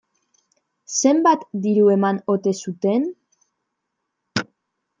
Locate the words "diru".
1.65-1.85